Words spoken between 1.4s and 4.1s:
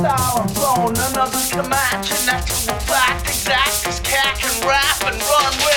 the match, a natural fact, exact as